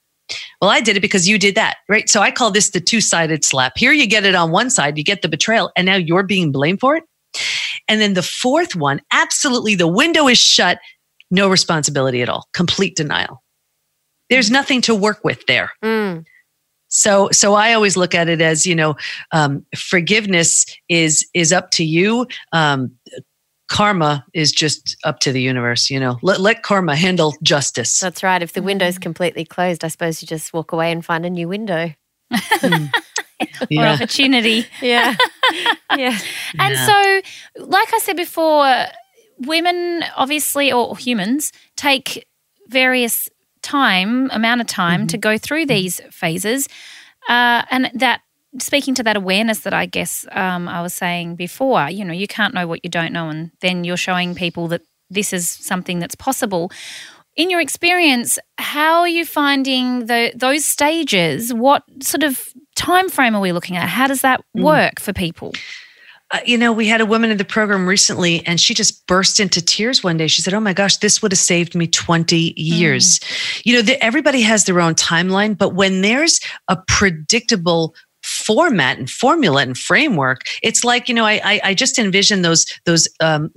[0.60, 2.08] Well, I did it because you did that, right?
[2.08, 3.72] So I call this the two-sided slap.
[3.76, 6.52] Here you get it on one side, you get the betrayal, and now you're being
[6.52, 7.02] blamed for it.
[7.88, 10.78] And then the fourth one, absolutely the window is shut,
[11.32, 13.42] no responsibility at all, complete denial.
[14.28, 15.72] There's nothing to work with there.
[15.84, 16.24] Mm.
[16.90, 18.96] So, so I always look at it as you know,
[19.32, 22.26] um, forgiveness is is up to you.
[22.52, 22.90] Um,
[23.68, 25.88] karma is just up to the universe.
[25.90, 27.98] You know, let let karma handle justice.
[28.00, 28.42] That's right.
[28.42, 29.02] If the window's Mm.
[29.02, 31.94] completely closed, I suppose you just walk away and find a new window.
[33.62, 33.94] Or Yeah.
[33.94, 34.66] opportunity.
[34.82, 35.16] Yeah.
[35.96, 36.18] yeah.
[36.58, 36.86] And Yeah.
[36.86, 37.20] so,
[37.64, 38.84] like I said before,
[39.38, 42.26] women obviously, or humans, take
[42.68, 43.28] various
[43.62, 46.68] time, amount of time to go through these phases.
[47.28, 48.22] Uh, and that,
[48.58, 52.26] speaking to that awareness that I guess um, I was saying before, you know, you
[52.26, 53.28] can't know what you don't know.
[53.28, 56.70] And then you're showing people that this is something that's possible.
[57.36, 61.54] In your experience, how are you finding the, those stages?
[61.54, 63.88] What sort of time frame are we looking at?
[63.88, 65.52] How does that work for people?
[66.32, 69.40] Uh, you know, we had a woman in the program recently, and she just burst
[69.40, 70.28] into tears one day.
[70.28, 73.20] She said, "Oh my gosh, this would have saved me twenty years."
[73.64, 79.08] You know, the, everybody has their own timeline, but when there's a predictable format and
[79.08, 83.50] formula and framework it's like you know i i, I just envision those those um,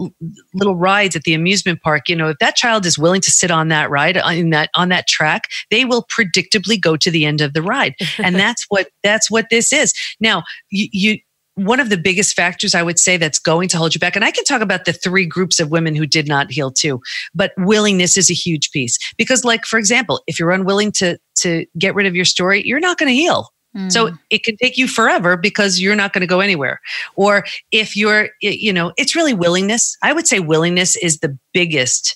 [0.54, 3.52] little rides at the amusement park you know if that child is willing to sit
[3.52, 7.42] on that ride on that on that track they will predictably go to the end
[7.42, 11.18] of the ride and that's what that's what this is now you, you
[11.56, 14.26] one of the biggest factors I would say that's going to hold you back, and
[14.26, 17.02] I can talk about the three groups of women who did not heal too,
[17.34, 18.98] but willingness is a huge piece.
[19.18, 22.80] Because, like, for example, if you're unwilling to to get rid of your story, you're
[22.80, 23.50] not going to heal.
[23.90, 24.16] So hmm.
[24.30, 26.80] it can take you forever because you're not going to go anywhere.
[27.16, 29.98] Or if you're, you know, it's really willingness.
[30.04, 32.16] I would say willingness is the biggest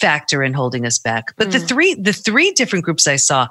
[0.00, 1.34] factor in holding us back.
[1.36, 1.68] But the Mm.
[1.68, 3.48] three, the three different groups I saw,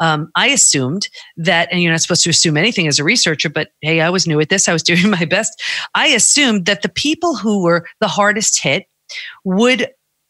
[0.00, 3.68] um, I assumed that, and you're not supposed to assume anything as a researcher, but
[3.82, 4.68] hey, I was new at this.
[4.68, 5.62] I was doing my best.
[5.94, 8.86] I assumed that the people who were the hardest hit
[9.44, 9.88] would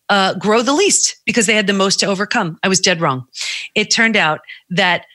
[0.09, 2.59] uh, grow the least because they had the most to overcome.
[2.63, 3.25] I was dead wrong.
[3.75, 5.07] It turned out that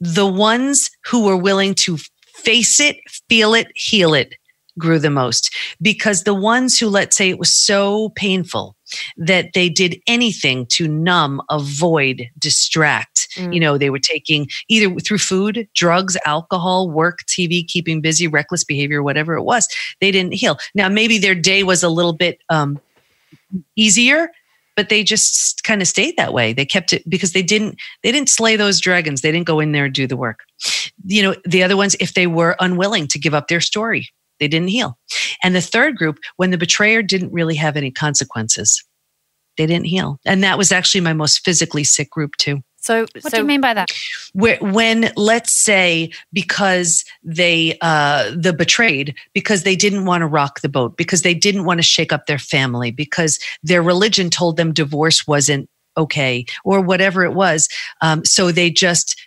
[0.00, 1.98] the ones who were willing to
[2.34, 2.98] face it,
[3.28, 4.34] feel it, heal it
[4.78, 8.76] grew the most because the ones who, let's say, it was so painful
[9.16, 13.28] that they did anything to numb, avoid, distract.
[13.36, 13.54] Mm.
[13.54, 18.64] You know, they were taking either through food, drugs, alcohol, work, TV, keeping busy, reckless
[18.64, 19.68] behavior, whatever it was,
[20.00, 20.58] they didn't heal.
[20.74, 22.80] Now, maybe their day was a little bit um,
[23.76, 24.30] easier
[24.78, 28.12] but they just kind of stayed that way they kept it because they didn't they
[28.12, 30.44] didn't slay those dragons they didn't go in there and do the work
[31.04, 34.08] you know the other ones if they were unwilling to give up their story
[34.40, 34.98] they didn't heal.
[35.42, 38.82] And the third group when the betrayer didn't really have any consequences
[39.58, 40.18] they didn't heal.
[40.24, 42.62] And that was actually my most physically sick group too.
[42.80, 43.88] So, What so do you mean by that?
[44.32, 50.60] where, when let's say because they uh, the betrayed because they didn't want to rock
[50.60, 54.56] the boat because they didn't want to shake up their family because their religion told
[54.56, 57.68] them divorce wasn't okay or whatever it was
[58.00, 59.20] um, so they just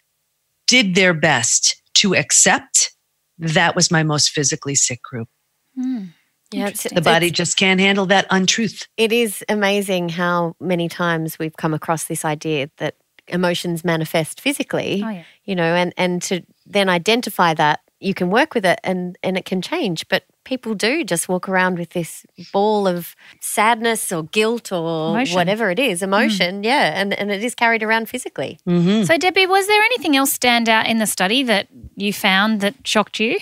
[0.65, 2.95] did their best to accept
[3.41, 5.27] that was my most physically sick group
[5.75, 6.06] Hmm.
[6.51, 10.88] yeah, it's, the body it's- just can't handle that untruth it is amazing how many
[10.89, 12.95] times we've come across this idea that
[13.27, 15.01] emotions manifest physically.
[15.06, 15.23] Oh, yeah.
[15.45, 19.37] You know, and and to then identify that you can work with it and and
[19.37, 20.23] it can change, but.
[20.43, 25.35] People do just walk around with this ball of sadness or guilt or Emotion.
[25.35, 28.57] whatever it is, emotion, yeah, and, and it is carried around physically.
[28.67, 29.03] mm-hmm.
[29.03, 32.73] So, Debi, was there anything else stand out in the study that you found that
[32.87, 33.37] shocked you?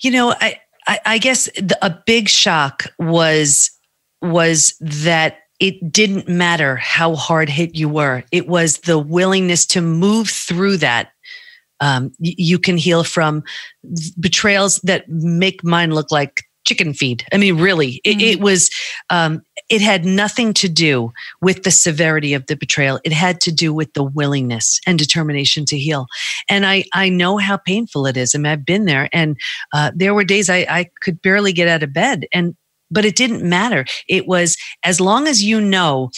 [0.00, 3.70] you know i i, I guess the, a big shock was
[4.20, 9.80] was that it didn't matter how hard hit you were it was the willingness to
[9.80, 11.12] move through that
[11.80, 13.42] um, y- you can heal from
[14.18, 17.24] betrayals that make mine look like chicken feed.
[17.32, 18.70] I mean really it, it was
[19.08, 23.00] um, it had nothing to do with the severity of the betrayal.
[23.02, 26.06] It had to do with the willingness and determination to heal.
[26.48, 28.34] And i i know how painful it is.
[28.34, 29.36] I mean, i've been there and
[29.72, 32.54] uh, there were days I, I could barely get out of bed and
[32.92, 33.84] but it didn't matter.
[34.08, 36.10] It was as long as you know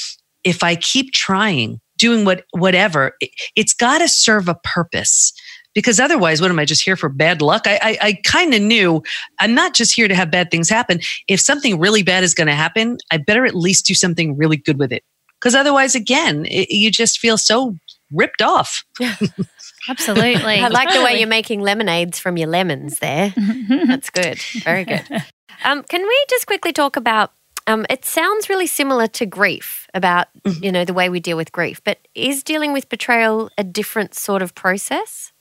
[0.45, 5.33] if i keep trying doing what whatever it, it's got to serve a purpose
[5.75, 8.63] because otherwise what am i just here for bad luck i i, I kind of
[8.63, 9.03] knew
[9.41, 12.49] i'm not just here to have bad things happen if something really bad is going
[12.49, 15.03] to happen i better at least do something really good with it
[15.41, 17.75] because otherwise again it, you just feel so
[18.13, 18.85] ripped off
[19.89, 20.61] Absolutely.
[20.61, 23.35] I like the way you're making lemonades from your lemons there.
[23.87, 24.39] That's good.
[24.63, 25.03] Very good.
[25.65, 27.33] Um, can we just quickly talk about?
[27.69, 30.65] Um, it sounds really similar to grief about Mm-hmm.
[30.65, 34.15] you know the way we deal with grief, but is dealing with betrayal a different
[34.15, 35.33] sort of process?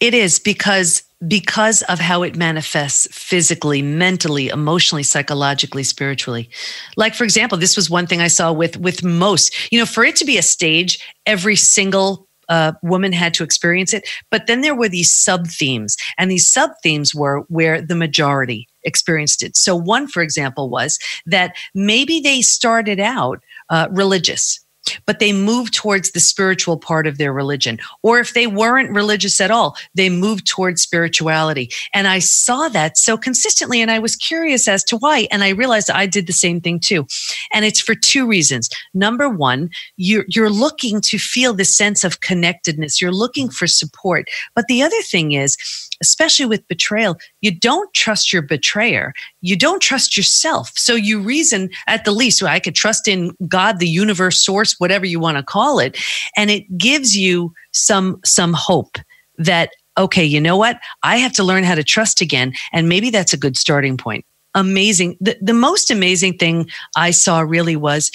[0.00, 6.50] It is because because of how it manifests physically, mentally, emotionally, psychologically, spiritually.
[6.96, 9.72] Like for example, this was one thing I saw with with most.
[9.72, 13.94] You know, for it to be a stage, every single uh, woman had to experience
[13.94, 14.08] it.
[14.30, 18.68] But then there were these sub themes, and these sub themes were where the majority
[18.82, 19.56] experienced it.
[19.56, 24.58] So one, for example, was that maybe they started out uh, religious
[25.06, 27.78] but they moved towards the spiritual part of their religion.
[28.02, 31.70] Or if they weren't religious at all, they moved towards spirituality.
[31.94, 35.28] And I saw that so consistently, and I was curious as to why.
[35.30, 37.06] And I realized I did the same thing too.
[37.52, 38.68] And it's for two reasons.
[38.94, 43.52] Number one, you're, you're looking to feel the sense of connectedness, you're looking mm.
[43.52, 44.28] for support.
[44.54, 45.56] But the other thing is,
[46.02, 49.14] especially with betrayal, you don't trust your betrayer.
[49.40, 50.72] You don't trust yourself.
[50.76, 54.74] So you reason at the least, well, I could trust in God, the universe, source,
[54.78, 55.96] whatever you want to call it.
[56.36, 58.98] And it gives you some, some hope
[59.38, 60.78] that, okay, you know what?
[61.02, 62.52] I have to learn how to trust again.
[62.72, 64.26] And maybe that's a good starting point.
[64.54, 65.16] Amazing.
[65.20, 68.10] The, the most amazing thing I saw really was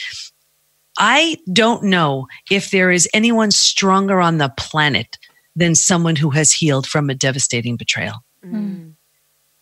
[1.00, 5.18] I don't know if there is anyone stronger on the planet
[5.58, 8.24] than someone who has healed from a devastating betrayal.
[8.46, 8.94] Mm.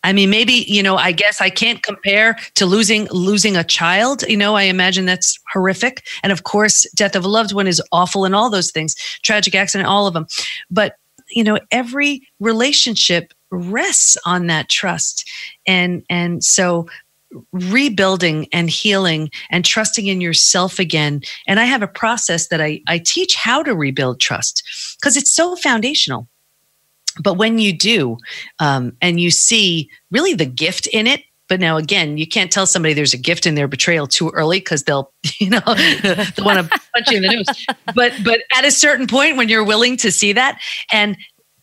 [0.04, 0.96] I mean, maybe you know.
[0.96, 4.22] I guess I can't compare to losing losing a child.
[4.28, 7.82] You know, I imagine that's horrific, and of course, death of a loved one is
[7.90, 10.26] awful, and all those things, tragic accident, all of them.
[10.70, 10.94] But
[11.30, 15.28] you know, every relationship rests on that trust,
[15.66, 16.86] and and so
[17.52, 21.20] rebuilding and healing and trusting in yourself again.
[21.46, 24.62] And I have a process that I I teach how to rebuild trust
[24.98, 26.28] because it's so foundational.
[27.22, 28.18] But when you do,
[28.58, 32.66] um, and you see really the gift in it, but now again, you can't tell
[32.66, 36.70] somebody there's a gift in their betrayal too early because they'll, you know, they want
[36.70, 37.66] to punch you in the nose.
[37.94, 40.60] But but at a certain point, when you're willing to see that,
[40.92, 41.16] and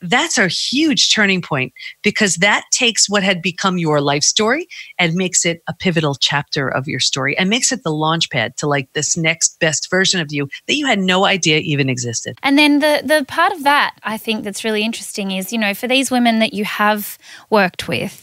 [0.04, 4.68] that's a huge turning point because that takes what had become your life story
[5.00, 8.56] and makes it a pivotal chapter of your story and makes it the launch pad
[8.58, 12.38] to like this next best version of you that you had no idea even existed.
[12.44, 15.74] And then the the part of that I think that's really interesting is, you know,
[15.74, 17.18] for these women that you have
[17.50, 18.23] worked with,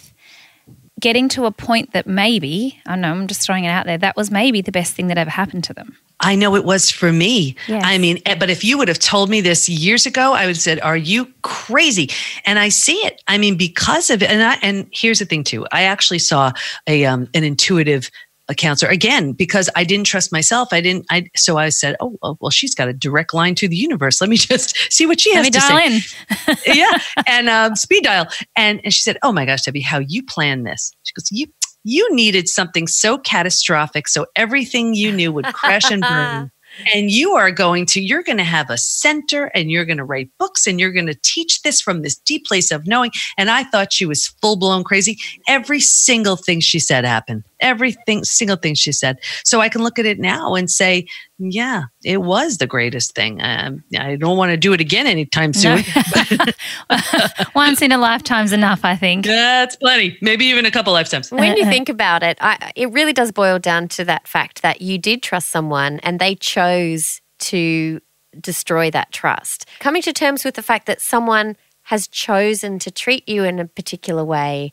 [1.00, 4.16] getting to a point that maybe, I know I'm just throwing it out there, that
[4.16, 5.96] was maybe the best thing that ever happened to them.
[6.20, 7.56] I know it was for me.
[7.66, 7.82] Yes.
[7.84, 10.56] I mean, eh, but if you would have told me this years ago, I would
[10.56, 12.10] have said, "Are you crazy?"
[12.44, 13.22] And I see it.
[13.26, 14.30] I mean, because of it.
[14.30, 15.66] And I, and here's the thing too.
[15.72, 16.52] I actually saw
[16.86, 18.10] a um, an intuitive
[18.50, 20.72] a counselor again because I didn't trust myself.
[20.72, 21.06] I didn't.
[21.08, 24.20] I so I said, "Oh well, she's got a direct line to the universe.
[24.20, 26.76] Let me just see what she has Let me to dial say." in.
[26.76, 28.26] yeah, and um, speed dial.
[28.56, 31.46] And and she said, "Oh my gosh, Debi, how you planned this?" She goes, "You."
[31.82, 36.50] You needed something so catastrophic, so everything you knew would crash and burn
[36.94, 40.04] and you are going to you're going to have a center and you're going to
[40.04, 43.50] write books and you're going to teach this from this deep place of knowing and
[43.50, 48.56] i thought she was full blown crazy every single thing she said happened everything single
[48.56, 49.18] thing she said.
[49.44, 51.06] So i can look at it now and say
[51.38, 53.40] yeah it was the greatest thing.
[53.42, 55.84] Um, i don't want to do it again anytime soon.
[57.54, 59.26] Once in a lifetime's enough, I think.
[59.26, 60.18] that's plenty.
[60.20, 61.30] Maybe even a couple lifetimes.
[61.30, 64.80] When you think about it, I, it really does boil down to that fact that
[64.80, 68.00] you did trust someone and they chose to
[68.38, 69.66] destroy that trust.
[69.80, 73.66] Coming to terms with the fact that someone has chosen to treat you in a
[73.66, 74.72] particular way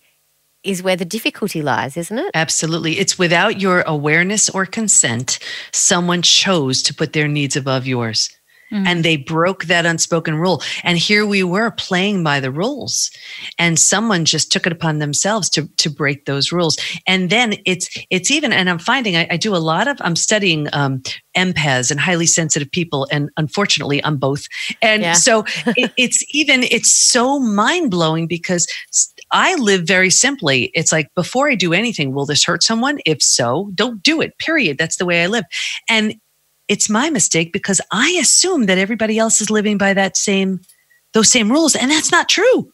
[0.68, 2.32] is where the difficulty lies, isn't it?
[2.34, 3.00] Absolutely.
[3.00, 5.40] It's without your awareness or consent,
[5.72, 8.30] someone chose to put their needs above yours.
[8.70, 10.62] And they broke that unspoken rule.
[10.84, 13.10] And here we were playing by the rules.
[13.58, 16.76] And someone just took it upon themselves to, to break those rules.
[17.08, 20.18] And then it's it's even, and I'm finding I, I do a lot of, I'm
[20.18, 21.02] studying um,
[21.38, 23.08] empaths and highly sensitive people.
[23.10, 24.48] And unfortunately, I'm both.
[24.82, 25.14] And Yeah.
[25.14, 25.46] so
[25.78, 30.72] it, it's even, it's so mind blowing because s- I live very simply.
[30.74, 33.00] It's like before I do anything, will this hurt someone?
[33.06, 34.38] If so, don't do it.
[34.38, 34.78] Period.
[34.78, 35.44] That's the way I live.
[35.90, 36.16] And
[36.68, 40.62] it's my mistake because I assume that everybody else is living by that same
[41.14, 42.72] those same rules, and that's not true.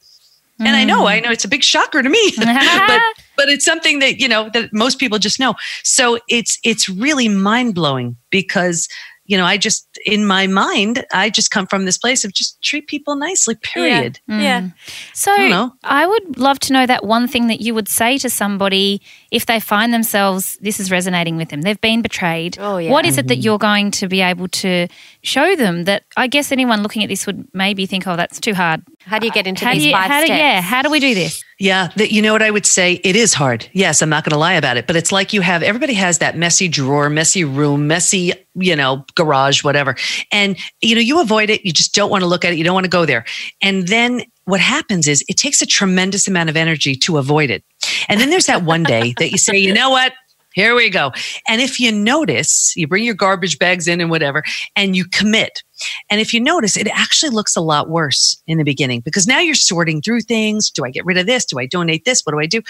[0.60, 3.02] And I know, I know it's a big shocker to me, but
[3.38, 5.56] but it's something that you know that most people just know.
[5.84, 8.88] So it's it's really mind blowing because
[9.26, 12.62] you know I just in my mind I just come from this place of just
[12.62, 13.56] treat people nicely.
[13.56, 14.20] Period.
[14.30, 14.42] Mm.
[14.42, 14.70] Yeah.
[15.14, 15.74] So don't know.
[15.84, 19.46] I would love to know that one thing that you would say to somebody if
[19.46, 21.62] they find themselves this is resonating with them.
[21.62, 22.58] They've been betrayed.
[22.60, 22.92] Oh, yeah.
[22.92, 23.44] What is it that mm-hmm.
[23.44, 24.88] you're going to be able to
[25.22, 28.54] show them that I guess anyone looking at this would maybe think, oh, that's too
[28.54, 28.84] hard.
[29.00, 30.40] How do you get into How do these you, five how do, steps?
[30.40, 31.44] yeah, how do we do this?
[31.60, 33.00] Yeah, that you know what I would say.
[33.04, 33.70] It is hard.
[33.74, 36.18] Yes, I'm not going to lie about it, but it's like you have everybody has
[36.18, 39.96] that messy drawer, messy room, messy you know garage, whatever,
[40.32, 41.64] and you know you avoid it.
[41.64, 42.58] You just don't want to look at it.
[42.58, 43.26] You don't want to go there,
[43.62, 47.64] and then what happens is it takes a tremendous amount of energy to avoid it,
[48.10, 50.14] and then there's that one day that you say, you know what.
[50.54, 51.12] Here we go.
[51.48, 54.44] And if you notice, you bring your garbage bags in and whatever,
[54.76, 55.64] and you commit.
[56.10, 59.40] And if you notice, it actually looks a lot worse in the beginning because now
[59.40, 60.70] you're sorting through things.
[60.70, 61.46] Do I get rid of this?
[61.46, 62.22] Do I donate this?
[62.24, 62.62] What do I do?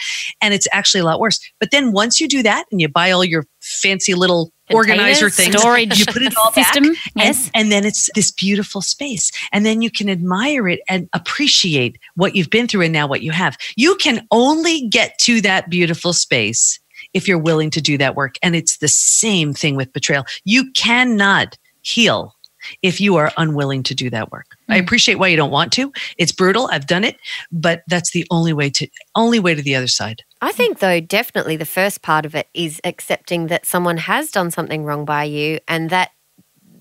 [0.41, 1.39] And it's actually a lot worse.
[1.59, 5.59] But then once you do that and you buy all your fancy little organizer things,
[5.59, 7.51] storage you put it all system, back, yes.
[7.53, 9.29] and, and then it's this beautiful space.
[9.51, 13.21] And then you can admire it and appreciate what you've been through and now what
[13.21, 13.57] you have.
[13.75, 16.79] You can only get to that beautiful space
[17.13, 18.35] if you're willing to do that work.
[18.41, 20.25] And it's the same thing with betrayal.
[20.43, 22.35] You cannot heal
[22.81, 24.55] if you are unwilling to do that work.
[24.69, 24.83] I mm.
[24.83, 25.91] appreciate why you don't want to.
[26.17, 26.69] It's brutal.
[26.71, 27.17] I've done it,
[27.51, 30.23] but that's the only way to only way to the other side.
[30.41, 34.51] I think, though, definitely the first part of it is accepting that someone has done
[34.51, 36.11] something wrong by you and that,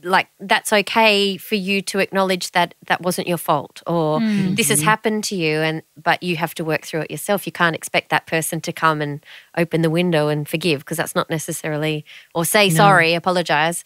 [0.03, 4.57] like, that's okay for you to acknowledge that that wasn't your fault or mm.
[4.57, 4.89] this has mm-hmm.
[4.89, 7.47] happened to you, and but you have to work through it yourself.
[7.47, 9.25] You can't expect that person to come and
[9.57, 13.85] open the window and forgive because that's not necessarily, or say sorry, apologize.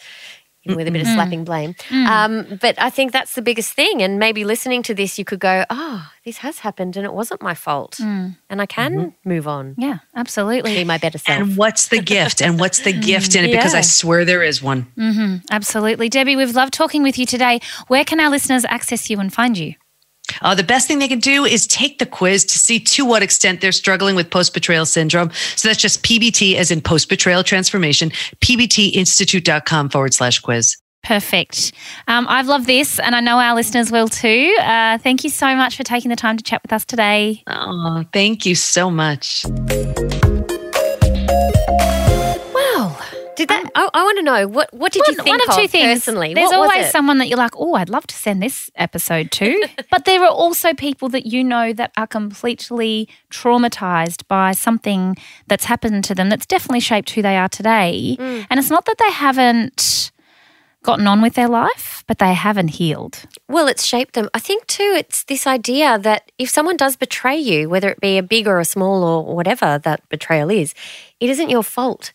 [0.74, 1.16] With a bit of mm-hmm.
[1.16, 1.74] slapping blame.
[1.88, 2.06] Mm.
[2.06, 4.02] Um, but I think that's the biggest thing.
[4.02, 7.42] And maybe listening to this, you could go, oh, this has happened and it wasn't
[7.42, 7.98] my fault.
[8.00, 8.36] Mm.
[8.50, 9.28] And I can mm-hmm.
[9.28, 10.74] move on Yeah, absolutely.
[10.74, 11.40] be my better self.
[11.40, 12.42] And what's the gift?
[12.42, 13.02] And what's the mm.
[13.02, 13.52] gift in it?
[13.52, 14.86] Because I swear there is one.
[14.96, 15.46] Mm-hmm.
[15.50, 16.10] Absolutely.
[16.10, 17.60] Debi, we've loved talking with you today.
[17.88, 19.74] Where can our listeners access you and find you?
[20.42, 23.22] Uh, the best thing they can do is take the quiz to see to what
[23.22, 25.30] extent they're struggling with post betrayal syndrome.
[25.56, 28.10] So that's just PBT as in post betrayal transformation,
[28.40, 30.76] pbtinstitute.com forward slash quiz.
[31.02, 31.72] Perfect.
[32.08, 34.56] Um, I've loved this, and I know our listeners will too.
[34.60, 37.44] Uh, thank you so much for taking the time to chat with us today.
[37.46, 39.46] Oh, thank you so much.
[43.36, 43.70] Did that?
[43.74, 46.00] I, I want to know what what did you think one of two things.
[46.00, 46.34] personally?
[46.34, 49.68] There's What always someone that you're like, oh, I'd love to send this episode to.
[49.90, 55.64] but there are also people that you know that are completely traumatized by something that's
[55.64, 58.16] happened to them that's definitely shaped who they are today.
[58.18, 58.46] Mm.
[58.50, 60.10] And it's not that they haven't
[60.86, 63.24] gotten on with their life, but they haven't healed.
[63.48, 64.30] Well, it's shaped them.
[64.32, 64.94] I think too.
[64.96, 68.60] It's this idea that if someone does betray you, whether it be a big or
[68.60, 70.74] a small or whatever that betrayal is,
[71.18, 72.12] it isn't your fault.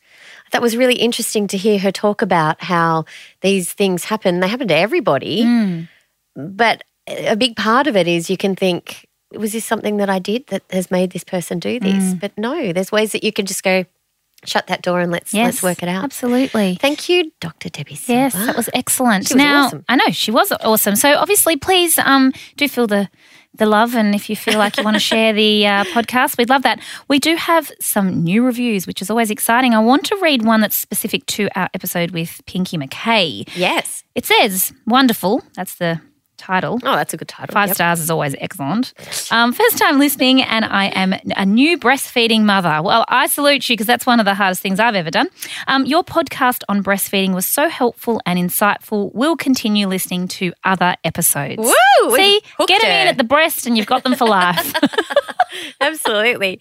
[0.51, 3.05] That was really interesting to hear her talk about how
[3.41, 4.39] these things happen.
[4.39, 5.87] They happen to everybody,
[6.35, 10.19] but a big part of it is you can think, was this something that I
[10.19, 12.13] did that has made this person do this?
[12.13, 13.85] But no, there's ways that you can just go,
[14.43, 16.03] shut that door and let's Yes, let's work it out.
[16.03, 16.75] Absolutely.
[16.75, 17.69] Thank you, Dr.
[17.69, 18.21] Debi Silber.
[18.21, 19.27] Yes, that was excellent.
[19.27, 19.85] She was now, awesome.
[19.87, 20.95] I know she was awesome.
[20.95, 23.09] So obviously, please um, do fill the
[23.53, 23.95] the love.
[23.95, 26.79] And if you feel like you want to share the uh, podcast, we'd love that.
[27.07, 29.73] We do have some new reviews, which is always exciting.
[29.73, 33.49] I want to read one that's specific to our episode with Pinky McKay.
[33.55, 34.03] Yes.
[34.15, 35.43] It says, Wonderful.
[35.55, 36.01] That's the
[36.41, 36.79] title.
[36.83, 37.53] Oh, that's a good title.
[37.53, 37.75] Five Yep.
[37.75, 38.93] stars is always excellent.
[39.31, 42.81] Um, first time listening, and I am a new breastfeeding mother.
[42.83, 45.27] Well, I salute you because that's one of the hardest things I've ever done.
[45.67, 49.11] Um, your podcast on breastfeeding was so helpful and insightful.
[49.13, 51.59] We'll continue listening to other episodes.
[51.59, 52.15] Woo!
[52.15, 54.73] See, get them in at the breast, and you've got them for life.
[55.81, 56.57] Absolutely.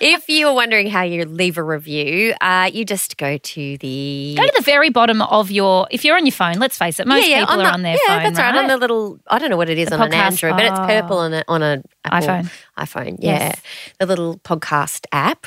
[0.00, 4.34] if you're wondering how you leave a review, uh, you just go to the.
[4.36, 5.86] Go to the very bottom of your.
[5.90, 8.22] If you're on your phone, let's face it, most people are the, on their yeah,
[8.22, 8.32] phone.
[8.32, 8.54] that's right.
[8.56, 10.78] On the little, I don't know what it is The on an Android, but it's
[10.78, 10.86] oh.
[10.86, 12.50] purple on a on a Apple iPhone.
[12.78, 13.60] iPhone, yeah, Yes.
[13.98, 15.46] the little podcast app.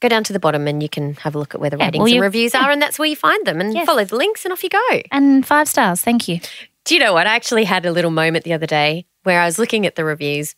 [0.00, 1.84] Go down to the bottom and you can have a look at where the Yeah,
[1.86, 3.60] ratings well, and you- reviews are, and that's where you find them.
[3.60, 3.86] And Yes.
[3.86, 5.00] follow the links, and off you go.
[5.10, 6.00] and five stars.
[6.00, 6.40] Thank you.
[6.84, 7.26] Do you know what?
[7.26, 10.04] I actually had a little moment the other day where I was looking at the
[10.04, 10.54] reviews,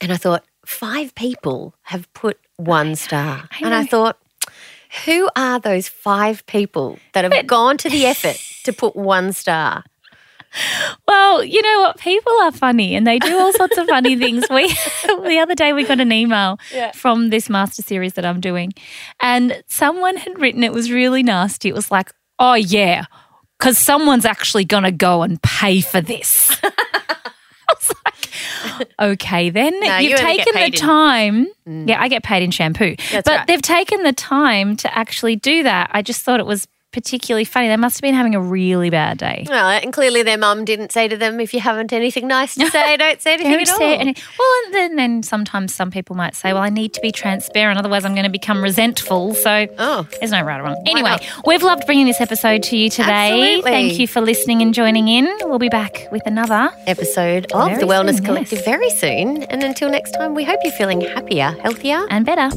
[0.00, 4.18] and I thought five people have put one star, I and I thought.
[5.04, 9.84] Who are those five people that have gone to the effort to put one star?
[11.06, 11.98] Well, you know what?
[11.98, 14.44] People are funny and they do all sorts of funny things.
[14.50, 14.68] We
[15.06, 16.92] the other day we got an email Yeah.
[16.92, 18.72] from this master series that I'm doing,
[19.20, 21.68] and someone had written it was really nasty.
[21.68, 23.04] It was like, "Oh yeah,
[23.58, 29.78] because someone's actually going to go and pay for this." I was like, "Okay, then
[29.80, 31.88] No, you've you taken the paid in- time." Mm.
[31.88, 33.46] Yeah, I get paid in shampoo, That's but right.
[33.46, 35.90] they've taken the time to actually do that.
[35.92, 37.68] I just thought it was particularly funny.
[37.68, 39.44] They must have been having a really bad day.
[39.48, 42.66] Well, and clearly their mum didn't say to them, if you haven't anything nice to
[42.70, 43.78] say, don't say anything Don't at all.
[43.78, 47.00] say any- well, and then, then sometimes some people might say, well, I need to
[47.00, 49.34] be transparent, otherwise I'm going to become resentful.
[49.34, 50.08] So Oh.
[50.18, 50.82] there's no right or wrong.
[50.86, 51.16] Anyway,
[51.46, 53.08] we've loved bringing this episode to you today.
[53.56, 53.70] Absolutely.
[53.70, 55.26] Thank you for listening and joining in.
[55.42, 56.70] We'll be back with another.
[56.86, 58.64] Episode of Very the Wellness soon, Collective yes.
[58.64, 59.42] very soon.
[59.44, 62.06] And until next time, we hope you're feeling happier, healthier.
[62.10, 62.48] And better.